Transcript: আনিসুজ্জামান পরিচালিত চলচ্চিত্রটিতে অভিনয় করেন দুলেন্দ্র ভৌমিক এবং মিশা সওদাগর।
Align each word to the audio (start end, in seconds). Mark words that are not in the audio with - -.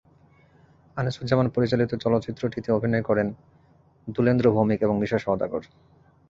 আনিসুজ্জামান 0.97 1.47
পরিচালিত 1.49 1.91
চলচ্চিত্রটিতে 1.95 2.69
অভিনয় 2.71 3.01
করেন 3.01 3.27
দুলেন্দ্র 4.07 4.45
ভৌমিক 4.51 4.79
এবং 4.81 4.95
মিশা 4.99 5.19
সওদাগর। 5.19 5.63